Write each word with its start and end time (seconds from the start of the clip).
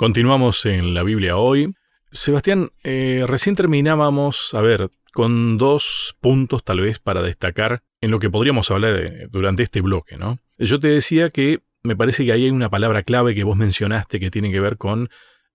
Continuamos 0.00 0.64
en 0.64 0.94
la 0.94 1.02
Biblia 1.02 1.36
hoy. 1.36 1.74
Sebastián, 2.10 2.70
eh, 2.84 3.26
recién 3.26 3.54
terminábamos, 3.54 4.54
a 4.54 4.62
ver, 4.62 4.88
con 5.12 5.58
dos 5.58 6.16
puntos 6.22 6.64
tal 6.64 6.80
vez 6.80 6.98
para 6.98 7.20
destacar 7.20 7.82
en 8.00 8.10
lo 8.10 8.18
que 8.18 8.30
podríamos 8.30 8.70
hablar 8.70 8.96
eh, 8.96 9.28
durante 9.30 9.62
este 9.62 9.82
bloque, 9.82 10.16
¿no? 10.16 10.38
Yo 10.56 10.80
te 10.80 10.88
decía 10.88 11.28
que 11.28 11.60
me 11.82 11.96
parece 11.96 12.24
que 12.24 12.32
ahí 12.32 12.46
hay 12.46 12.50
una 12.50 12.70
palabra 12.70 13.02
clave 13.02 13.34
que 13.34 13.44
vos 13.44 13.58
mencionaste 13.58 14.18
que 14.20 14.30
tiene 14.30 14.50
que 14.50 14.60
ver 14.60 14.78
con 14.78 15.10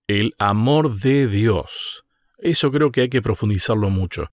el 0.06 0.36
amor 0.38 1.00
de 1.00 1.26
Dios. 1.26 2.04
Eso 2.38 2.70
creo 2.70 2.92
que 2.92 3.00
hay 3.00 3.08
que 3.08 3.22
profundizarlo 3.22 3.90
mucho. 3.90 4.28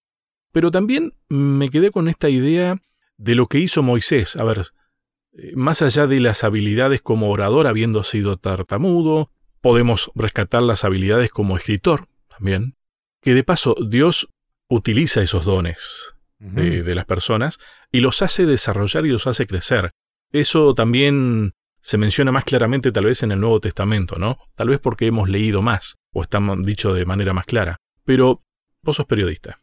Pero 0.52 0.70
también 0.70 1.16
me 1.28 1.72
quedé 1.72 1.90
con 1.90 2.08
esta 2.08 2.30
idea 2.30 2.78
de 3.18 3.34
lo 3.34 3.48
que 3.48 3.58
hizo 3.58 3.82
Moisés. 3.82 4.36
A 4.36 4.44
ver, 4.44 4.68
eh, 5.32 5.54
más 5.56 5.82
allá 5.82 6.06
de 6.06 6.20
las 6.20 6.44
habilidades 6.44 7.02
como 7.02 7.32
orador 7.32 7.66
habiendo 7.66 8.04
sido 8.04 8.38
tartamudo, 8.38 9.32
Podemos 9.64 10.12
rescatar 10.14 10.62
las 10.62 10.84
habilidades 10.84 11.32
como 11.32 11.56
escritor 11.56 12.08
también, 12.28 12.76
que 13.22 13.34
de 13.34 13.46
paso 13.46 13.78
Dios 13.90 14.28
utiliza 14.68 15.22
esos 15.22 15.46
dones 15.46 16.14
de, 16.38 16.96
las 16.96 17.06
personas 17.06 17.60
y 17.90 18.02
los 18.02 18.22
hace 18.22 18.46
desarrollar 18.46 19.06
y 19.06 19.10
los 19.12 19.26
hace 19.26 19.46
crecer. 19.46 19.92
Eso 20.34 20.74
también 20.74 21.54
se 21.82 21.98
menciona 21.98 22.34
más 22.34 22.44
claramente 22.44 22.92
tal 22.92 23.06
vez 23.06 23.24
en 23.24 23.32
el 23.32 23.40
Nuevo 23.40 23.62
Testamento, 23.62 24.18
¿no? 24.18 24.38
Tal 24.56 24.68
vez 24.68 24.82
porque 24.82 25.08
hemos 25.08 25.30
leído 25.30 25.62
más, 25.62 25.96
o 26.12 26.24
está 26.24 26.42
dicho 26.58 26.94
de 26.94 27.06
manera 27.06 27.32
más 27.32 27.46
clara. 27.46 27.78
Pero 28.04 28.42
vos 28.82 28.98
sos 28.98 29.06
periodista. 29.06 29.60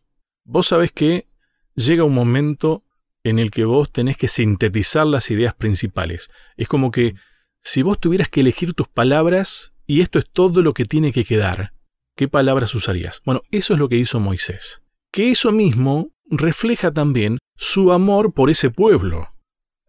Vos 0.46 0.68
sabés 0.68 0.92
que 0.92 1.26
llega 1.74 2.04
un 2.04 2.14
momento 2.14 2.84
en 3.22 3.38
el 3.38 3.50
que 3.50 3.66
vos 3.66 3.92
tenés 3.92 4.16
que 4.16 4.28
sintetizar 4.28 5.06
las 5.06 5.30
ideas 5.30 5.52
principales. 5.52 6.30
Es 6.56 6.68
como 6.68 6.90
que 6.90 7.16
si 7.60 7.82
vos 7.82 8.00
tuvieras 8.00 8.30
que 8.30 8.40
elegir 8.40 8.72
tus 8.72 8.88
palabras 8.88 9.74
y 9.90 10.02
esto 10.02 10.20
es 10.20 10.30
todo 10.30 10.62
lo 10.62 10.72
que 10.72 10.84
tiene 10.84 11.12
que 11.12 11.24
quedar. 11.24 11.72
¿Qué 12.16 12.28
palabras 12.28 12.76
usarías? 12.76 13.22
Bueno, 13.24 13.42
eso 13.50 13.72
es 13.72 13.80
lo 13.80 13.88
que 13.88 13.96
hizo 13.96 14.20
Moisés. 14.20 14.84
Que 15.10 15.32
eso 15.32 15.50
mismo 15.50 16.12
refleja 16.26 16.92
también 16.92 17.38
su 17.56 17.90
amor 17.90 18.32
por 18.32 18.50
ese 18.50 18.70
pueblo. 18.70 19.26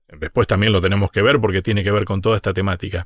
Después 0.08 0.48
también 0.48 0.72
lo 0.72 0.82
tenemos 0.82 1.12
que 1.12 1.22
ver 1.22 1.40
porque 1.40 1.62
tiene 1.62 1.84
que 1.84 1.92
ver 1.92 2.06
con 2.06 2.20
toda 2.20 2.36
esta 2.36 2.52
temática. 2.52 3.06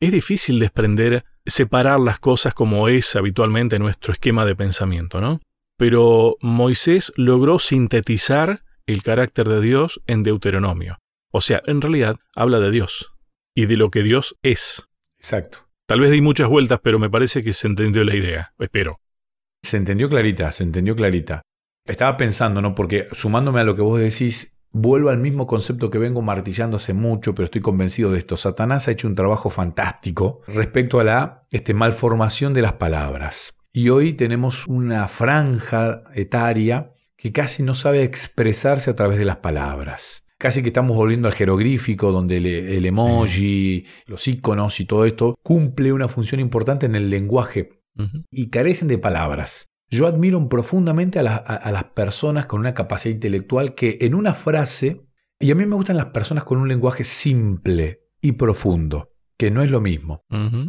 Es 0.00 0.12
difícil 0.12 0.58
desprender, 0.58 1.24
separar 1.46 1.98
las 1.98 2.18
cosas 2.18 2.52
como 2.52 2.88
es 2.88 3.16
habitualmente 3.16 3.78
nuestro 3.78 4.12
esquema 4.12 4.44
de 4.44 4.54
pensamiento, 4.54 5.22
¿no? 5.22 5.40
Pero 5.78 6.36
Moisés 6.42 7.10
logró 7.16 7.58
sintetizar 7.58 8.64
el 8.84 9.02
carácter 9.02 9.48
de 9.48 9.62
Dios 9.62 10.02
en 10.06 10.22
Deuteronomio. 10.22 10.98
O 11.32 11.40
sea, 11.40 11.62
en 11.64 11.80
realidad 11.80 12.18
habla 12.34 12.60
de 12.60 12.70
Dios 12.70 13.14
y 13.54 13.64
de 13.64 13.78
lo 13.78 13.90
que 13.90 14.02
Dios 14.02 14.36
es. 14.42 14.86
Exacto. 15.16 15.63
Tal 15.86 16.00
vez 16.00 16.10
di 16.10 16.22
muchas 16.22 16.48
vueltas, 16.48 16.80
pero 16.82 16.98
me 16.98 17.10
parece 17.10 17.44
que 17.44 17.52
se 17.52 17.66
entendió 17.66 18.04
la 18.04 18.16
idea. 18.16 18.54
Espero. 18.58 19.00
Se 19.62 19.76
entendió 19.76 20.08
clarita, 20.08 20.50
se 20.50 20.62
entendió 20.62 20.96
clarita. 20.96 21.42
Estaba 21.86 22.16
pensando, 22.16 22.62
¿no? 22.62 22.74
Porque 22.74 23.06
sumándome 23.12 23.60
a 23.60 23.64
lo 23.64 23.76
que 23.76 23.82
vos 23.82 24.00
decís, 24.00 24.58
vuelvo 24.70 25.10
al 25.10 25.18
mismo 25.18 25.46
concepto 25.46 25.90
que 25.90 25.98
vengo 25.98 26.22
martillando 26.22 26.78
hace 26.78 26.94
mucho, 26.94 27.34
pero 27.34 27.44
estoy 27.44 27.60
convencido 27.60 28.12
de 28.12 28.18
esto. 28.18 28.38
Satanás 28.38 28.88
ha 28.88 28.92
hecho 28.92 29.06
un 29.06 29.14
trabajo 29.14 29.50
fantástico 29.50 30.40
respecto 30.46 31.00
a 31.00 31.04
la 31.04 31.46
este, 31.50 31.74
malformación 31.74 32.54
de 32.54 32.62
las 32.62 32.74
palabras. 32.74 33.58
Y 33.70 33.90
hoy 33.90 34.14
tenemos 34.14 34.66
una 34.66 35.06
franja 35.06 36.02
etaria 36.14 36.94
que 37.16 37.32
casi 37.32 37.62
no 37.62 37.74
sabe 37.74 38.04
expresarse 38.04 38.90
a 38.90 38.94
través 38.94 39.18
de 39.18 39.26
las 39.26 39.36
palabras 39.36 40.24
casi 40.44 40.60
que 40.60 40.68
estamos 40.68 40.94
volviendo 40.94 41.26
al 41.26 41.32
jeroglífico, 41.32 42.12
donde 42.12 42.36
el, 42.36 42.84
emoji, 42.84 43.86
los 44.04 44.28
iconos 44.28 44.78
y 44.78 44.84
todo 44.84 45.06
esto 45.06 45.38
cumple 45.42 45.90
una 45.90 46.06
función 46.06 46.38
importante 46.38 46.84
en 46.84 46.94
el 46.94 47.08
lenguaje 47.08 47.80
y 48.30 48.50
carecen 48.50 48.88
de 48.88 48.98
palabras. 48.98 49.72
Yo 49.88 50.06
admiro 50.06 50.46
profundamente 50.50 51.18
a, 51.18 51.22
a, 51.22 51.72
las 51.72 51.84
personas 51.84 52.44
con 52.44 52.60
una 52.60 52.74
capacidad 52.74 53.14
intelectual 53.14 53.74
que 53.74 53.96
en 54.02 54.14
una 54.14 54.34
frase, 54.34 55.06
y 55.40 55.50
a 55.50 55.54
mí 55.54 55.64
me 55.64 55.76
gustan 55.76 55.96
las 55.96 56.10
personas 56.12 56.44
con 56.44 56.58
un 56.58 56.68
lenguaje 56.68 57.04
simple 57.04 58.02
y 58.20 58.32
profundo, 58.32 59.14
que 59.38 59.50
no 59.50 59.62
es 59.62 59.70
lo 59.70 59.80
mismo. 59.80 60.24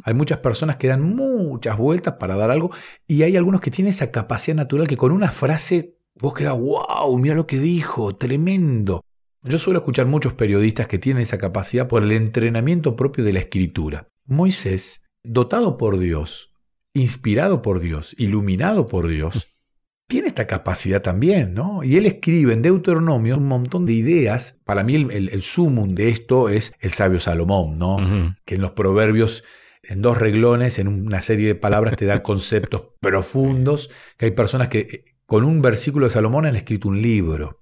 Hay 0.06 0.14
muchas 0.14 0.38
personas 0.38 0.78
que 0.78 0.88
dan 0.88 1.02
muchas 1.02 1.78
vueltas 1.78 2.14
para 2.14 2.38
dar 2.38 2.50
algo 2.50 2.72
y 3.08 3.24
hay 3.24 3.36
algunos 3.36 3.60
que 3.60 3.72
tienen 3.72 3.90
esa 3.90 4.10
capacidad 4.10 4.56
natural 4.56 4.88
que 4.88 4.96
con 4.96 5.12
una 5.12 5.34
frase 5.34 5.98
vos 6.18 6.34
quedás, 6.34 6.58
wow, 6.58 7.18
mira 7.18 7.36
lo 7.36 7.46
que 7.46 7.60
dijo, 7.60 8.16
tremendo. 8.16 9.02
Yo 9.48 9.60
suelo 9.60 9.80
escuchar 9.80 10.08
muchos 10.08 10.34
periodistas 10.34 10.88
que 10.88 10.98
tienen 10.98 11.22
esa 11.22 11.38
capacidad 11.38 11.88
por 11.88 12.02
el 12.02 12.12
entrenamiento 12.12 12.96
propio 12.96 13.24
de 13.24 13.32
la 13.32 13.40
escritura. 13.40 14.10
Moisés, 14.26 15.04
dotado 15.24 15.78
por 15.78 16.00
Dios, 16.00 16.52
inspirado 16.96 17.62
por 17.62 17.80
Dios, 17.80 18.16
iluminado 18.18 18.88
por 18.88 19.08
Dios, 19.08 19.60
tiene 20.08 20.30
esta 20.30 20.48
capacidad 20.48 21.04
también, 21.04 21.54
¿no? 21.54 21.84
Y 21.84 21.98
él 21.98 22.08
escribe 22.08 22.54
en 22.54 22.64
Deuteronomio 22.64 23.38
un 23.38 23.48
montón 23.48 23.86
de 23.86 23.94
ideas. 23.94 24.62
Para 24.66 24.84
mí 24.84 24.96
el, 24.96 25.12
el, 25.12 25.42
sumum 25.44 25.94
de 25.94 26.10
esto 26.10 26.50
es 26.50 26.74
el 26.80 26.94
sabio 26.94 27.20
Salomón, 27.20 27.76
¿no? 27.76 27.98
Que 28.46 28.56
en 28.56 28.62
los 28.62 28.72
proverbios, 28.72 29.44
en 29.84 30.02
dos 30.02 30.18
reglones, 30.18 30.80
en 30.80 30.88
una 30.88 31.22
serie 31.22 31.48
de 31.50 31.56
palabras, 31.56 31.96
te 31.96 32.08
da 32.08 32.24
conceptos 32.24 32.94
profundos, 33.00 33.92
que 34.18 34.26
hay 34.26 34.32
personas 34.32 34.70
que 34.70 34.80
eh, 34.80 35.06
con 35.28 35.44
un 35.44 35.62
versículo 35.62 36.08
de 36.08 36.12
Salomón 36.12 36.48
han 36.48 36.56
escrito 36.56 36.88
un 36.88 37.00
libro. 37.00 37.62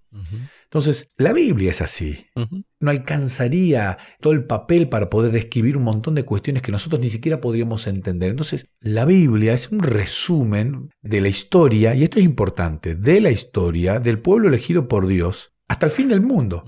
Entonces, 0.74 1.12
la 1.18 1.34
Biblia 1.34 1.70
es 1.70 1.84
así. 1.84 2.26
No 2.80 2.90
alcanzaría 2.90 4.00
todo 4.20 4.34
el 4.34 4.46
papel 4.46 4.90
para 4.90 5.08
poder 5.08 5.32
describir 5.32 5.78
un 5.78 5.84
montón 5.84 6.16
de 6.16 6.26
cuestiones 6.26 6.64
que 6.64 6.72
nosotros 6.72 7.00
ni 7.00 7.10
siquiera 7.10 7.40
podríamos 7.40 7.86
entender. 7.86 8.32
Entonces, 8.32 8.66
la 8.80 9.06
Biblia 9.06 9.54
es 9.54 9.72
un 9.72 9.82
resumen 9.82 10.90
de 11.04 11.22
la 11.22 11.28
historia, 11.28 11.94
y 11.94 12.02
esto 12.02 12.18
es 12.18 12.26
importante, 12.26 12.96
de 12.96 13.22
la 13.22 13.30
historia 13.30 14.00
del 14.00 14.18
pueblo 14.18 14.48
elegido 14.48 14.88
por 14.88 15.06
Dios 15.06 15.54
hasta 15.68 15.86
el 15.86 15.92
fin 15.92 16.10
del 16.10 16.22
mundo. 16.22 16.64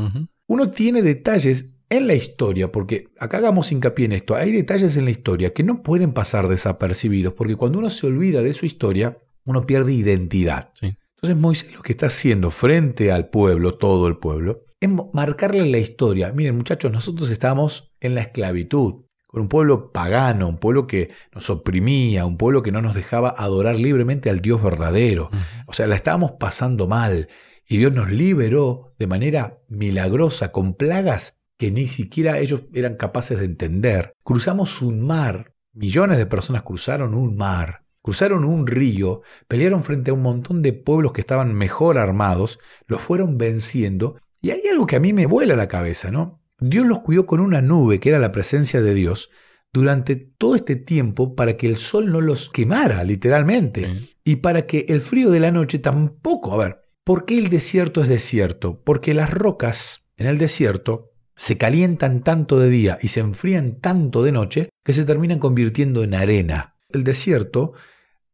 Uno 0.45 0.69
tiene 0.69 1.01
detalles 1.01 1.71
en 1.89 2.05
la 2.05 2.13
historia, 2.13 2.71
porque 2.71 3.07
acá 3.19 3.37
hagamos 3.37 3.71
hincapié 3.71 4.05
en 4.05 4.11
esto, 4.11 4.35
hay 4.35 4.51
detalles 4.51 4.97
en 4.97 5.05
la 5.05 5.11
historia 5.11 5.51
que 5.51 5.63
no 5.63 5.81
pueden 5.81 6.13
pasar 6.13 6.47
desapercibidos, 6.47 7.33
porque 7.33 7.55
cuando 7.55 7.79
uno 7.79 7.89
se 7.89 8.05
olvida 8.05 8.43
de 8.43 8.53
su 8.53 8.67
historia, 8.67 9.17
uno 9.45 9.65
pierde 9.65 9.93
identidad. 9.93 10.69
Sí. 10.79 10.95
Entonces 11.17 11.41
Moisés 11.41 11.73
lo 11.73 11.81
que 11.81 11.93
está 11.93 12.07
haciendo 12.07 12.51
frente 12.51 13.11
al 13.11 13.29
pueblo, 13.29 13.73
todo 13.73 14.07
el 14.07 14.17
pueblo, 14.17 14.65
es 14.79 14.89
marcarle 15.13 15.65
la 15.69 15.77
historia. 15.77 16.31
Miren 16.31 16.57
muchachos, 16.57 16.91
nosotros 16.91 17.29
estábamos 17.29 17.93
en 17.99 18.15
la 18.15 18.21
esclavitud, 18.21 19.05
con 19.27 19.41
un 19.41 19.49
pueblo 19.49 19.91
pagano, 19.91 20.47
un 20.47 20.57
pueblo 20.57 20.87
que 20.87 21.11
nos 21.33 21.49
oprimía, 21.49 22.25
un 22.25 22.37
pueblo 22.37 22.61
que 22.63 22.71
no 22.71 22.81
nos 22.81 22.93
dejaba 22.93 23.33
adorar 23.37 23.75
libremente 23.75 24.29
al 24.29 24.41
Dios 24.41 24.61
verdadero. 24.61 25.29
O 25.67 25.73
sea, 25.73 25.87
la 25.87 25.95
estábamos 25.95 26.33
pasando 26.39 26.87
mal. 26.87 27.29
Y 27.67 27.77
Dios 27.77 27.93
nos 27.93 28.11
liberó 28.11 28.93
de 28.99 29.07
manera 29.07 29.59
milagrosa, 29.67 30.51
con 30.51 30.75
plagas 30.75 31.37
que 31.57 31.71
ni 31.71 31.87
siquiera 31.87 32.39
ellos 32.39 32.63
eran 32.73 32.95
capaces 32.95 33.39
de 33.39 33.45
entender. 33.45 34.13
Cruzamos 34.23 34.81
un 34.81 35.01
mar, 35.01 35.53
millones 35.73 36.17
de 36.17 36.25
personas 36.25 36.63
cruzaron 36.63 37.13
un 37.15 37.35
mar 37.35 37.84
Cruzaron 38.05 38.45
un 38.45 38.67
río, 38.67 39.23
pelearon 39.47 39.81
frente 39.81 40.11
a 40.11 40.13
un 40.13 40.21
montón 40.21 40.61
de 40.61 40.73
pueblos 40.73 41.11
que 41.11 41.21
estaban 41.21 41.55
mejor 41.55 41.97
armados, 41.97 42.59
los 42.85 43.01
fueron 43.01 43.39
venciendo, 43.39 44.17
y 44.43 44.51
hay 44.51 44.61
algo 44.71 44.85
que 44.85 44.95
a 44.95 44.99
mí 44.99 45.11
me 45.11 45.25
vuela 45.25 45.55
la 45.55 45.67
cabeza, 45.67 46.11
¿no? 46.11 46.39
Dios 46.59 46.85
los 46.85 46.99
cuidó 46.99 47.25
con 47.25 47.39
una 47.39 47.63
nube, 47.63 47.99
que 47.99 48.09
era 48.09 48.19
la 48.19 48.31
presencia 48.31 48.83
de 48.83 48.93
Dios, 48.93 49.31
durante 49.73 50.15
todo 50.17 50.53
este 50.53 50.75
tiempo 50.75 51.33
para 51.33 51.57
que 51.57 51.65
el 51.65 51.77
sol 51.77 52.11
no 52.11 52.21
los 52.21 52.51
quemara, 52.51 53.03
literalmente, 53.03 53.89
y 54.23 54.35
para 54.35 54.67
que 54.67 54.85
el 54.87 55.01
frío 55.01 55.31
de 55.31 55.39
la 55.39 55.49
noche 55.49 55.79
tampoco. 55.79 56.53
A 56.53 56.63
ver, 56.63 56.81
¿por 57.03 57.25
qué 57.25 57.39
el 57.39 57.49
desierto 57.49 58.03
es 58.03 58.07
desierto? 58.07 58.83
Porque 58.83 59.15
las 59.15 59.31
rocas 59.31 60.03
en 60.15 60.27
el 60.27 60.37
desierto 60.37 61.13
se 61.35 61.57
calientan 61.57 62.21
tanto 62.21 62.59
de 62.59 62.69
día 62.69 62.99
y 63.01 63.07
se 63.07 63.21
enfrían 63.21 63.79
tanto 63.81 64.21
de 64.21 64.31
noche 64.31 64.69
que 64.83 64.93
se 64.93 65.05
terminan 65.05 65.39
convirtiendo 65.39 66.03
en 66.03 66.13
arena. 66.13 66.75
El 66.91 67.03
desierto 67.03 67.73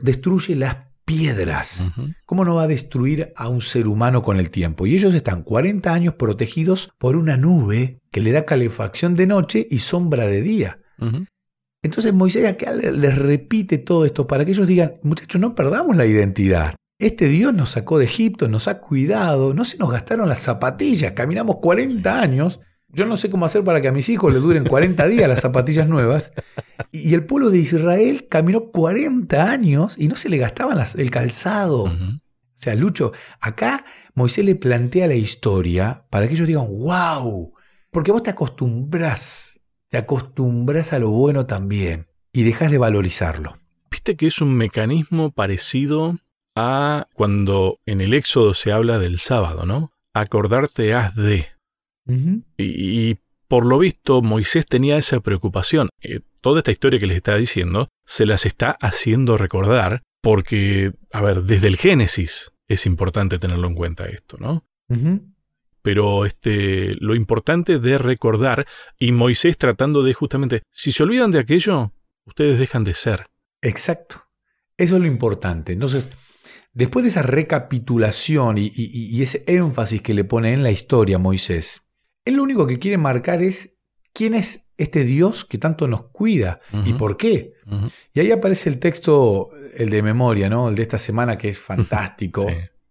destruye 0.01 0.55
las 0.55 0.77
piedras. 1.05 1.91
¿Cómo 2.25 2.45
no 2.45 2.55
va 2.55 2.63
a 2.63 2.67
destruir 2.67 3.33
a 3.35 3.49
un 3.49 3.61
ser 3.61 3.87
humano 3.87 4.21
con 4.21 4.39
el 4.39 4.49
tiempo? 4.49 4.85
Y 4.85 4.93
ellos 4.93 5.13
están 5.13 5.43
40 5.43 5.93
años 5.93 6.15
protegidos 6.15 6.91
por 6.97 7.15
una 7.15 7.37
nube 7.37 7.99
que 8.11 8.21
le 8.21 8.31
da 8.31 8.45
calefacción 8.45 9.15
de 9.15 9.27
noche 9.27 9.67
y 9.69 9.79
sombra 9.79 10.27
de 10.27 10.41
día. 10.41 10.79
Entonces 11.83 12.13
Moisés 12.13 12.45
acá 12.45 12.71
les 12.73 13.17
repite 13.17 13.77
todo 13.79 14.05
esto 14.05 14.27
para 14.27 14.45
que 14.45 14.51
ellos 14.51 14.67
digan, 14.67 14.93
muchachos, 15.03 15.41
no 15.41 15.55
perdamos 15.55 15.95
la 15.95 16.05
identidad. 16.05 16.75
Este 16.99 17.27
Dios 17.27 17.53
nos 17.53 17.71
sacó 17.71 17.97
de 17.97 18.05
Egipto, 18.05 18.47
nos 18.47 18.67
ha 18.67 18.79
cuidado, 18.79 19.55
no 19.55 19.65
se 19.65 19.79
nos 19.79 19.91
gastaron 19.91 20.29
las 20.29 20.39
zapatillas, 20.39 21.13
caminamos 21.13 21.57
40 21.57 22.21
años 22.21 22.59
yo 22.93 23.05
no 23.05 23.17
sé 23.17 23.29
cómo 23.29 23.45
hacer 23.45 23.63
para 23.63 23.81
que 23.81 23.87
a 23.87 23.91
mis 23.91 24.09
hijos 24.09 24.33
les 24.33 24.41
duren 24.41 24.65
40 24.65 25.07
días 25.07 25.29
las 25.29 25.41
zapatillas 25.41 25.87
nuevas. 25.87 26.31
Y 26.91 27.13
el 27.13 27.25
pueblo 27.25 27.49
de 27.49 27.59
Israel 27.59 28.27
caminó 28.29 28.71
40 28.71 29.49
años 29.49 29.95
y 29.97 30.07
no 30.07 30.15
se 30.15 30.29
le 30.29 30.37
gastaban 30.37 30.77
el 30.97 31.11
calzado. 31.11 31.83
O 31.83 32.19
sea, 32.55 32.75
Lucho, 32.75 33.11
acá 33.39 33.85
Moisés 34.13 34.45
le 34.45 34.55
plantea 34.55 35.07
la 35.07 35.15
historia 35.15 36.05
para 36.09 36.27
que 36.27 36.33
ellos 36.33 36.47
digan, 36.47 36.67
wow, 36.67 37.53
porque 37.91 38.11
vos 38.11 38.23
te 38.23 38.29
acostumbras, 38.29 39.61
te 39.89 39.97
acostumbras 39.97 40.93
a 40.93 40.99
lo 40.99 41.09
bueno 41.09 41.45
también 41.45 42.07
y 42.33 42.43
dejas 42.43 42.71
de 42.71 42.77
valorizarlo. 42.77 43.57
viste 43.89 44.15
que 44.15 44.27
es 44.27 44.41
un 44.41 44.53
mecanismo 44.55 45.31
parecido 45.31 46.17
a 46.55 47.07
cuando 47.13 47.79
en 47.85 48.01
el 48.01 48.13
Éxodo 48.13 48.53
se 48.53 48.71
habla 48.71 48.99
del 48.99 49.19
sábado, 49.19 49.65
¿no? 49.65 49.91
Acordarte 50.13 50.93
has 50.93 51.15
de. 51.15 51.47
Y, 52.57 53.17
por 53.47 53.65
lo 53.65 53.79
visto 53.79 54.21
Moisés 54.21 54.65
tenía 54.65 54.97
esa 54.97 55.19
preocupación. 55.19 55.89
Eh, 56.01 56.21
toda 56.39 56.59
esta 56.59 56.71
historia 56.71 56.99
que 56.99 57.07
les 57.07 57.17
está 57.17 57.35
diciendo 57.35 57.89
se 58.05 58.25
las 58.25 58.45
está 58.45 58.77
haciendo 58.79 59.35
recordar 59.35 60.03
porque, 60.21 60.93
a 61.11 61.21
ver, 61.21 61.43
desde 61.43 61.67
el 61.67 61.75
Génesis 61.75 62.51
es 62.67 62.85
importante 62.85 63.39
tenerlo 63.39 63.67
en 63.67 63.75
cuenta 63.75 64.05
esto, 64.05 64.37
¿no? 64.39 64.65
Pero 65.81 66.25
este, 66.25 66.93
lo 66.99 67.15
importante 67.15 67.79
de 67.79 67.97
recordar, 67.97 68.67
y 68.99 69.11
Moisés 69.11 69.57
tratando 69.57 70.03
de 70.03 70.13
justamente, 70.13 70.63
si 70.69 70.91
se 70.91 71.03
olvidan 71.03 71.31
de 71.31 71.39
aquello, 71.39 71.91
ustedes 72.25 72.59
dejan 72.59 72.83
de 72.83 72.93
ser. 72.93 73.27
Exacto. 73.61 74.23
Eso 74.77 74.95
es 74.95 75.01
lo 75.01 75.07
importante. 75.07 75.73
Entonces, 75.73 76.09
después 76.73 77.03
de 77.03 77.09
esa 77.09 77.21
recapitulación 77.21 78.57
y, 78.57 79.21
ese 79.21 79.43
énfasis 79.47 80.01
que 80.01 80.13
le 80.13 80.23
pone 80.23 80.53
en 80.53 80.63
la 80.63 80.71
historia 80.71 81.17
Moisés, 81.17 81.83
él 82.25 82.35
lo 82.35 82.43
único 82.43 82.67
que 82.67 82.79
quiere 82.79 82.97
marcar 82.97 83.41
es 83.41 83.79
quién 84.13 84.33
es 84.33 84.71
este 84.77 85.03
Dios 85.03 85.45
que 85.45 85.57
tanto 85.57 85.87
nos 85.87 86.03
cuida 86.03 86.59
y 86.85 86.93
por 86.93 87.17
qué. 87.17 87.53
Y 88.13 88.19
ahí 88.19 88.31
aparece 88.31 88.69
el 88.69 88.79
texto, 88.79 89.49
el 89.75 89.89
de 89.89 90.01
memoria, 90.01 90.49
¿no? 90.49 90.69
El 90.69 90.75
de 90.75 90.81
esta 90.81 90.97
semana 90.97 91.37
que 91.37 91.49
es 91.49 91.59
fantástico. 91.59 92.47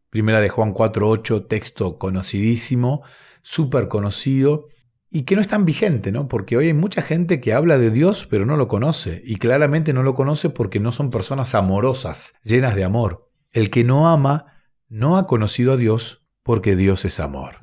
Primera 0.08 0.40
de 0.40 0.48
Juan 0.48 0.74
4.8, 0.74 1.46
texto 1.46 1.98
conocidísimo, 1.98 3.02
súper 3.42 3.88
conocido 3.88 4.68
y 5.10 5.22
que 5.22 5.34
no 5.34 5.40
es 5.40 5.48
tan 5.48 5.64
vigente, 5.64 6.12
¿no? 6.12 6.28
Porque 6.28 6.56
hoy 6.56 6.68
hay 6.68 6.74
mucha 6.74 7.02
gente 7.02 7.40
que 7.40 7.52
habla 7.52 7.78
de 7.78 7.90
Dios 7.90 8.26
pero 8.28 8.46
no 8.46 8.56
lo 8.56 8.68
conoce 8.68 9.22
y 9.24 9.36
claramente 9.36 9.92
no 9.92 10.02
lo 10.02 10.14
conoce 10.14 10.50
porque 10.50 10.80
no 10.80 10.92
son 10.92 11.10
personas 11.10 11.54
amorosas, 11.54 12.34
llenas 12.42 12.74
de 12.74 12.84
amor. 12.84 13.28
El 13.52 13.70
que 13.70 13.84
no 13.84 14.08
ama 14.08 14.46
no 14.88 15.16
ha 15.16 15.26
conocido 15.26 15.72
a 15.72 15.76
Dios 15.76 16.24
porque 16.42 16.76
Dios 16.76 17.04
es 17.04 17.20
amor. 17.20 17.56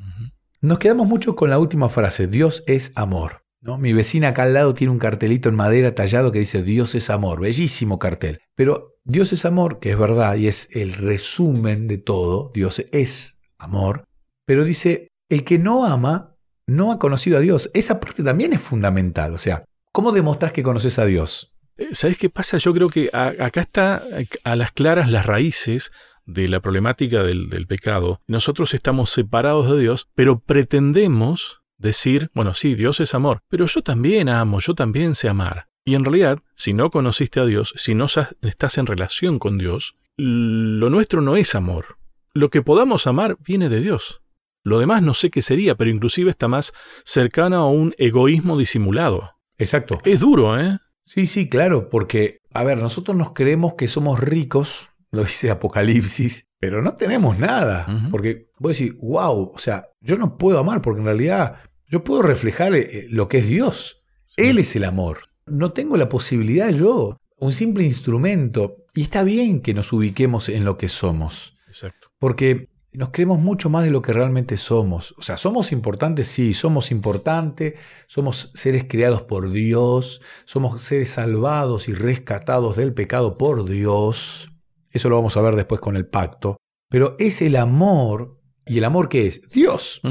Nos 0.60 0.80
quedamos 0.80 1.08
mucho 1.08 1.36
con 1.36 1.52
la 1.52 1.60
última 1.60 1.88
frase, 1.88 2.28
Dios 2.28 2.64
es 2.66 2.92
amor. 2.96 3.44
¿no? 3.62 3.78
Mi 3.78 3.94
vecina 3.94 4.30
acá 4.30 4.42
al 4.42 4.56
lado 4.56 4.74
tiene 4.74 4.90
un 4.90 4.98
cartelito 4.98 5.50
en 5.50 5.56
madera 5.56 5.94
tallado 5.94 6.32
que 6.32 6.40
dice 6.40 6.64
Dios 6.64 6.96
es 6.96 7.12
amor, 7.12 7.42
bellísimo 7.42 8.00
cartel. 8.00 8.40
Pero 8.56 8.98
Dios 9.04 9.34
es 9.34 9.46
amor, 9.46 9.80
que 9.80 9.92
es 9.92 10.00
verdad 10.00 10.36
y 10.36 10.48
es 10.48 10.76
el 10.76 10.94
resumen 10.94 11.88
de 11.88 12.00
todo, 12.00 12.52
Dios 12.56 12.84
es 12.92 13.38
amor, 13.60 14.06
pero 14.46 14.66
dice, 14.66 15.10
el 15.30 15.44
que 15.44 15.60
no 15.60 15.86
ama 15.86 16.36
no 16.66 16.92
ha 16.92 16.98
conocido 16.98 17.38
a 17.38 17.42
Dios. 17.42 17.70
Esa 17.76 18.00
parte 18.00 18.24
también 18.24 18.52
es 18.52 18.62
fundamental, 18.62 19.36
o 19.36 19.38
sea, 19.38 19.64
¿cómo 19.92 20.12
demostras 20.12 20.54
que 20.54 20.64
conoces 20.64 20.98
a 20.98 21.06
Dios? 21.06 21.54
Eh, 21.78 21.90
¿Sabes 21.94 22.18
qué 22.18 22.32
pasa? 22.32 22.58
Yo 22.58 22.74
creo 22.74 22.90
que 22.90 23.12
acá 23.14 23.62
está 23.62 24.02
a 24.44 24.56
las 24.56 24.72
claras 24.72 25.12
las 25.12 25.28
raíces 25.28 25.92
de 26.28 26.48
la 26.48 26.60
problemática 26.60 27.24
del, 27.24 27.50
del, 27.50 27.66
pecado. 27.66 28.22
Nosotros 28.28 28.76
estamos 28.76 29.10
separados 29.10 29.72
de 29.72 29.80
Dios, 29.80 30.10
pero 30.14 30.40
pretendemos 30.40 31.64
decir, 31.78 32.30
bueno, 32.36 32.54
sí, 32.54 32.76
Dios 32.76 33.00
es 33.00 33.16
amor, 33.16 33.40
pero 33.50 33.66
yo 33.66 33.82
también 33.82 34.30
amo, 34.30 34.60
yo 34.60 34.76
también 34.76 35.16
sé 35.16 35.30
amar. 35.30 35.68
Y 35.86 35.96
en 35.96 36.04
realidad, 36.04 36.40
si 36.54 36.74
no 36.74 36.92
conociste 36.92 37.40
a 37.40 37.46
Dios, 37.46 37.74
si 37.78 37.96
no 37.96 38.08
estás 38.42 38.78
en 38.78 38.86
relación 38.86 39.40
con 39.40 39.58
Dios, 39.58 39.96
lo 40.18 40.90
nuestro 40.90 41.22
no 41.22 41.38
es 41.38 41.56
amor. 41.56 41.98
Lo 42.34 42.50
que 42.50 42.62
podamos 42.62 43.08
amar 43.08 43.38
viene 43.40 43.70
de 43.70 43.80
Dios. 43.80 44.22
Lo 44.64 44.80
demás 44.80 45.02
no 45.02 45.14
sé 45.14 45.30
qué 45.30 45.42
sería, 45.42 45.76
pero 45.76 45.90
inclusive 45.90 46.30
está 46.30 46.50
más 46.50 46.74
cercano 47.06 47.56
a 47.58 47.70
un 47.70 47.96
egoísmo 47.98 48.58
disimulado. 48.58 49.32
Exacto. 49.58 50.00
Es 50.04 50.20
duro, 50.20 50.60
¿eh? 50.60 50.78
Sí, 51.06 51.26
sí, 51.26 51.48
claro, 51.48 51.90
porque, 51.90 52.42
a 52.54 52.66
ver, 52.66 52.80
nosotros 52.80 53.16
nos 53.16 53.32
creemos 53.32 53.76
que 53.76 53.88
somos 53.88 54.20
ricos, 54.20 54.90
lo 55.18 55.24
dice 55.24 55.52
Apocalipsis, 55.52 56.48
pero 56.60 56.82
no 56.82 56.96
tenemos 56.96 57.38
nada. 57.38 57.86
Porque 58.10 58.50
voy 58.60 58.70
a 58.70 58.74
decir, 58.74 58.98
wow, 59.02 59.52
o 59.54 59.60
sea, 59.60 59.90
yo 60.00 60.18
no 60.18 60.38
puedo 60.38 60.60
amar 60.60 60.82
porque 60.82 61.00
en 61.00 61.06
realidad 61.06 61.58
yo 61.88 62.04
puedo 62.04 62.22
reflejar 62.22 62.76
eh, 62.76 63.08
lo 63.10 63.28
que 63.28 63.40
es 63.40 63.48
Dios. 63.48 64.04
Él 64.38 64.60
es 64.60 64.76
el 64.76 64.86
amor 64.86 65.20
no 65.48 65.72
tengo 65.72 65.98
la 65.98 66.10
posibilidad 66.10 66.70
yo, 66.70 67.18
un 67.38 67.54
simple 67.54 67.84
instrumento. 67.84 68.86
Y 68.94 69.02
está 69.02 69.24
bien 69.24 69.62
que 69.62 69.74
nos 69.74 69.94
ubiquemos 69.94 70.50
en 70.50 70.66
lo 70.66 70.78
que 70.78 70.90
somos. 70.90 71.58
Exacto. 71.68 72.10
Porque 72.20 72.70
nos 72.94 73.12
creemos 73.12 73.40
mucho 73.40 73.70
más 73.70 73.84
de 73.84 73.92
lo 73.92 74.02
que 74.02 74.14
realmente 74.14 74.58
somos. 74.58 75.14
O 75.18 75.22
sea, 75.22 75.38
somos 75.38 75.72
importantes, 75.72 76.28
sí, 76.28 76.54
somos 76.54 76.92
importantes, 76.92 77.76
somos 78.08 78.52
seres 78.56 78.86
creados 78.88 79.22
por 79.24 79.52
Dios, 79.52 80.22
somos 80.46 80.82
seres 80.82 81.12
salvados 81.12 81.88
y 81.90 81.94
rescatados 81.94 82.76
del 82.76 82.94
pecado 82.94 83.38
por 83.38 83.66
Dios. 83.70 84.52
Eso 84.92 85.10
lo 85.10 85.18
vamos 85.18 85.38
a 85.38 85.42
ver 85.42 85.56
después 85.56 85.82
con 85.82 85.96
el 85.96 86.08
pacto. 86.08 86.58
Pero 86.90 87.16
es 87.20 87.42
el 87.42 87.56
amor, 87.56 88.40
¿y 88.66 88.78
el 88.78 88.86
amor 88.86 89.10
qué 89.10 89.28
es? 89.28 89.42
Dios. 89.50 90.02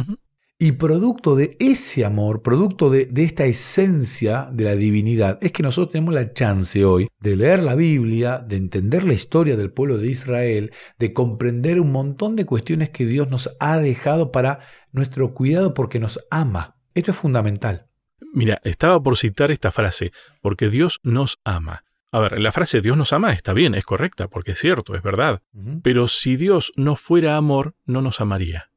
Y 0.59 0.73
producto 0.73 1.37
de 1.37 1.55
ese 1.61 2.07
amor, 2.07 2.41
producto 2.41 2.89
de, 2.89 3.11
esta 3.17 3.45
esencia 3.45 4.49
de 4.51 4.65
la 4.65 4.75
divinidad, 4.75 5.39
es 5.43 5.53
que 5.53 5.63
nosotros 5.63 5.93
tenemos 5.93 6.15
la 6.15 6.33
chance 6.33 6.83
hoy 6.83 7.09
de 7.21 7.37
leer 7.37 7.63
la 7.63 7.75
Biblia, 7.75 8.39
de 8.39 8.57
entender 8.57 9.05
la 9.05 9.13
historia 9.13 9.57
del 9.57 9.71
pueblo 9.71 9.99
de 9.99 10.09
Israel, 10.09 10.73
de 10.99 11.13
comprender 11.13 11.79
un 11.79 11.93
montón 11.93 12.37
de 12.37 12.47
cuestiones 12.47 12.89
que 12.89 13.05
Dios 13.05 13.29
nos 13.29 13.55
ha 13.61 13.77
dejado 13.77 14.33
para 14.33 14.61
nuestro 14.93 15.35
cuidado 15.35 15.75
porque 15.75 16.01
nos 16.01 16.21
ama. 16.31 16.79
Esto 16.95 17.11
es 17.11 17.19
fundamental. 17.19 17.89
Mira, 18.33 18.59
estaba 18.65 19.03
por 19.03 19.19
citar 19.19 19.51
esta 19.51 19.71
frase, 19.71 20.13
porque 20.41 20.71
Dios 20.71 21.01
nos 21.03 21.39
ama. 21.45 21.85
A 22.13 22.21
ver, 22.21 22.41
la 22.41 22.53
frase 22.53 22.81
Dios 22.81 22.97
nos 22.97 23.13
ama 23.13 23.33
está 23.33 23.53
bien, 23.53 23.75
es 23.75 23.85
correcta, 23.85 24.29
porque 24.29 24.53
es 24.53 24.59
cierto, 24.59 24.95
es 24.95 25.03
verdad. 25.03 25.43
Pero 25.83 26.09
si 26.09 26.37
Dios 26.37 26.73
no 26.77 26.97
fuera 26.97 27.37
amor, 27.37 27.75
no 27.85 28.01
nos 28.01 28.21
amaría. 28.21 28.71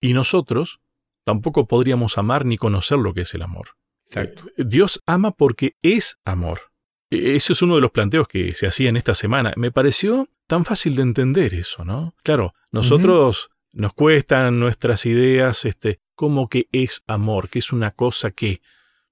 Y 0.00 0.14
nosotros 0.14 0.80
tampoco 1.24 1.66
podríamos 1.66 2.18
amar 2.18 2.46
ni 2.46 2.56
conocer 2.56 2.98
lo 2.98 3.12
que 3.12 3.22
es 3.22 3.34
el 3.34 3.42
amor. 3.42 3.70
Exacto. 4.06 4.44
Eh, 4.56 4.64
Dios 4.66 5.02
ama 5.06 5.32
porque 5.32 5.76
es 5.82 6.18
amor. 6.24 6.72
E, 7.10 7.36
ese 7.36 7.52
es 7.52 7.62
uno 7.62 7.74
de 7.74 7.80
los 7.80 7.90
planteos 7.90 8.28
que 8.28 8.52
se 8.52 8.66
hacía 8.66 8.88
en 8.88 8.96
esta 8.96 9.14
semana. 9.14 9.52
Me 9.56 9.70
pareció 9.70 10.28
tan 10.46 10.64
fácil 10.64 10.96
de 10.96 11.02
entender 11.02 11.54
eso, 11.54 11.84
¿no? 11.84 12.14
Claro, 12.22 12.54
nosotros 12.70 13.50
nos 13.72 13.92
cuestan 13.92 14.58
nuestras 14.58 15.04
ideas, 15.04 15.64
este, 15.64 16.00
como 16.14 16.48
que 16.48 16.68
es 16.72 17.02
amor, 17.06 17.48
que 17.50 17.58
es 17.58 17.72
una 17.72 17.90
cosa 17.90 18.30
que. 18.30 18.62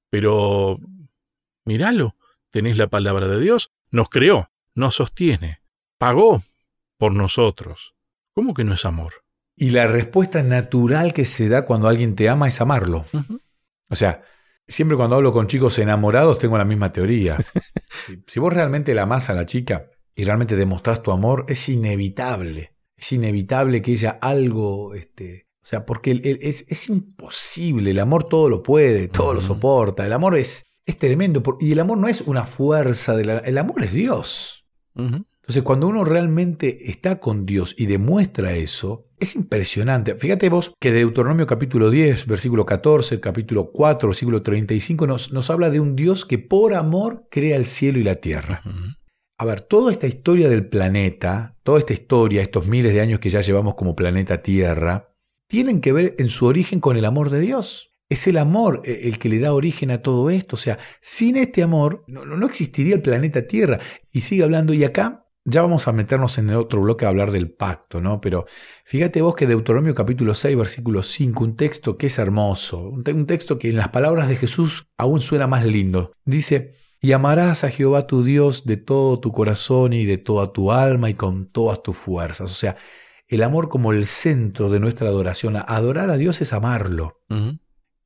Pero 0.09 0.79
míralo, 1.65 2.17
tenés 2.51 2.79
la 2.79 2.89
palabra 2.89 3.29
de 3.29 3.41
Dios, 3.41 3.73
nos 3.91 4.09
creó, 4.09 4.51
nos 4.75 4.97
sostiene, 4.97 5.61
pagó 5.99 6.43
por 6.97 7.13
nosotros. 7.13 7.95
¿Cómo 8.33 8.55
que 8.55 8.65
no 8.65 8.75
es 8.75 8.85
amor? 8.85 9.25
Y 9.57 9.71
la 9.71 9.87
respuesta 9.87 10.43
natural 10.43 11.15
que 11.15 11.25
se 11.25 11.49
da 11.49 11.65
cuando 11.65 11.89
alguien 11.89 12.15
te 12.15 12.29
ama 12.29 12.49
es 12.49 12.61
amarlo. 12.61 13.07
O 13.89 13.97
sea, 13.97 14.23
siempre 14.69 14.97
cuando 14.97 15.17
hablo 15.17 15.33
con 15.33 15.47
chicos 15.47 15.79
enamorados 15.79 16.39
tengo 16.39 16.59
la 16.59 16.65
misma 16.65 16.93
teoría. 16.93 17.39
si, 18.27 18.41
vos 18.41 18.53
realmente 18.53 18.95
la 18.95 19.03
amás 19.03 19.31
a 19.31 19.35
la 19.35 19.47
chica 19.47 19.91
y 20.15 20.25
realmente 20.25 20.57
demostrás 20.57 21.03
tu 21.03 21.13
amor, 21.13 21.47
es 21.49 21.69
inevitable. 21.69 22.75
Es 22.97 23.13
inevitable 23.13 23.83
que 23.83 23.93
ella 23.93 24.19
algo, 24.21 24.95
este, 24.95 25.47
o 25.63 25.67
sea, 25.67 25.85
porque 25.85 26.21
es, 26.23 26.65
es, 26.69 26.89
imposible. 26.89 27.91
El 27.91 27.99
amor 27.99 28.25
todo 28.25 28.49
lo 28.49 28.63
puede, 28.63 29.09
todo 29.09 29.35
lo 29.35 29.41
soporta. 29.41 30.07
El 30.07 30.13
amor 30.13 30.37
es, 30.37 30.67
es 30.87 30.99
tremendo. 30.99 31.43
Y 31.61 31.73
el 31.73 31.81
amor 31.81 31.99
no 31.99 32.09
es 32.09 32.23
una 32.23 32.45
fuerza, 32.45 33.17
de 33.17 33.25
la, 33.25 33.39
el 33.39 33.59
amor 33.59 33.85
es 33.85 33.93
Dios. 33.93 34.67
Entonces, 34.95 35.63
cuando 35.63 35.89
uno 35.89 36.05
realmente 36.05 36.91
está 36.91 37.21
con 37.21 37.45
Dios 37.45 37.75
y 37.77 37.85
demuestra 37.87 38.55
eso, 38.55 39.07
es 39.21 39.37
impresionante. 39.37 40.15
Fíjate 40.15 40.49
vos 40.49 40.73
que 40.81 40.93
Deuteronomio 40.93 41.47
capítulo 41.47 41.91
10, 41.91 42.27
versículo 42.27 42.65
14, 42.65 43.21
capítulo 43.21 43.71
4, 43.73 44.09
versículo 44.09 44.43
35 44.43 45.07
nos, 45.07 45.33
nos 45.33 45.51
habla 45.51 45.71
de 45.71 45.81
un 45.81 45.97
Dios 45.97 46.25
que 46.25 46.39
por 46.39 46.73
amor 46.73 47.27
crea 47.31 47.57
el 47.57 47.67
cielo 47.67 47.99
y 47.99 48.05
la 48.05 48.17
tierra. 48.17 48.63
A 49.39 49.45
ver, 49.45 49.61
toda 49.61 49.93
esta 49.93 50.07
historia 50.07 50.49
del 50.49 50.67
planeta, 50.67 51.57
toda 51.63 51.79
esta 51.79 51.93
historia, 51.93 52.41
estos 52.41 52.69
miles 52.69 52.95
de 52.95 53.03
años 53.03 53.21
que 53.21 53.29
ya 53.29 53.43
llevamos 53.43 53.75
como 53.75 53.95
planeta 53.95 54.43
Tierra, 54.43 55.13
tienen 55.47 55.83
que 55.83 55.93
ver 55.93 56.15
en 56.19 56.31
su 56.31 56.47
origen 56.47 56.81
con 56.81 56.97
el 56.97 57.05
amor 57.05 57.29
de 57.29 57.41
Dios. 57.41 57.93
Es 58.09 58.27
el 58.27 58.39
amor 58.39 58.83
eh, 58.85 59.01
el 59.05 59.19
que 59.19 59.29
le 59.29 59.39
da 59.39 59.53
origen 59.53 59.91
a 59.91 60.03
todo 60.03 60.31
esto. 60.31 60.57
O 60.57 60.59
sea, 60.59 60.79
sin 61.01 61.37
este 61.37 61.63
amor 61.63 62.05
no, 62.07 62.47
existiría 62.47 62.95
el 62.95 63.03
planeta 63.03 63.47
Tierra. 63.47 63.81
Y 64.13 64.21
sigue 64.21 64.45
hablando, 64.45 64.73
y 64.73 64.85
acá 64.85 65.27
ya 65.45 65.63
vamos 65.63 65.87
a 65.87 65.93
meternos 65.93 66.39
en 66.39 66.51
el 66.51 66.57
otro 66.57 66.81
bloque 66.81 67.05
a 67.05 67.09
hablar 67.09 67.31
del 67.31 67.51
pacto, 67.51 68.01
¿no? 68.01 68.21
Pero 68.21 68.47
fíjate 68.85 69.23
vos 69.23 69.37
que 69.37 69.47
Deuteronomio 69.47 69.95
capítulo 69.95 70.35
6, 70.35 70.57
versículo 70.57 71.03
5, 71.03 71.45
un 71.45 71.57
texto 71.57 71.97
que 71.97 72.07
es 72.07 72.19
hermoso, 72.19 72.81
un, 72.81 73.05
texto 73.27 73.59
que 73.59 73.71
en 73.71 73.77
las 73.77 73.89
palabras 73.91 74.29
de 74.29 74.37
Jesús 74.37 74.89
aún 74.99 75.21
suena 75.21 75.47
más 75.47 75.65
lindo. 75.65 76.13
Dice, 76.25 76.75
y 77.01 77.13
amarás 77.13 77.63
a 77.63 77.71
Jehová 77.71 78.09
tu 78.09 78.25
Dios 78.25 78.67
de 78.67 78.77
todo 78.77 79.21
tu 79.21 79.31
corazón 79.31 79.93
y 79.93 80.05
de 80.05 80.19
toda 80.19 80.53
tu 80.53 80.73
alma 80.73 81.11
y 81.11 81.15
con 81.15 81.47
todas 81.47 81.81
tus 81.83 81.97
fuerzas. 81.97 82.51
O 82.51 82.55
sea, 82.55 82.77
el 83.29 83.43
amor 83.43 83.69
como 83.69 83.93
el 83.93 84.07
centro 84.07 84.71
de 84.71 84.81
nuestra 84.81 85.09
adoración. 85.09 85.57
Adorar 85.57 86.11
a 86.11 86.17
Dios 86.17 86.41
es 86.41 86.53
amarlo. 86.53 87.23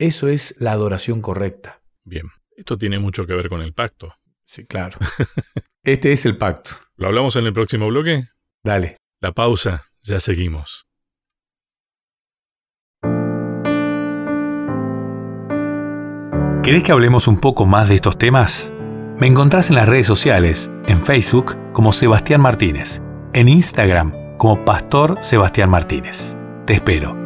Eso 0.00 0.28
es 0.28 0.56
la 0.58 0.72
adoración 0.72 1.20
correcta. 1.20 1.82
Bien, 2.04 2.26
esto 2.56 2.78
tiene 2.78 2.98
mucho 2.98 3.26
que 3.26 3.34
ver 3.34 3.50
con 3.50 3.60
el 3.60 3.74
pacto. 3.74 4.14
Sí, 4.46 4.64
claro. 4.66 4.98
Este 5.82 6.12
es 6.12 6.26
el 6.26 6.36
pacto. 6.36 6.72
¿Lo 6.96 7.06
hablamos 7.06 7.36
en 7.36 7.46
el 7.46 7.54
próximo 7.54 7.88
bloque? 7.88 8.24
Dale. 8.62 8.98
La 9.22 9.32
pausa, 9.32 9.82
ya 10.02 10.20
seguimos. 10.20 10.86
¿Querés 16.62 16.82
que 16.82 16.92
hablemos 16.92 17.26
un 17.26 17.40
poco 17.40 17.64
más 17.64 17.88
de 17.88 17.94
estos 17.94 18.18
temas? 18.18 18.74
Me 19.18 19.26
encontrás 19.26 19.70
en 19.70 19.76
las 19.76 19.88
redes 19.88 20.06
sociales, 20.06 20.70
en 20.86 20.98
Facebook 21.02 21.56
como 21.72 21.92
Sebastián 21.92 22.42
Martínez, 22.42 23.00
en 23.32 23.48
Instagram 23.48 24.36
como 24.36 24.64
Pastor 24.66 25.16
Sebastián 25.22 25.70
Martínez. 25.70 26.36
Te 26.66 26.74
espero. 26.74 27.19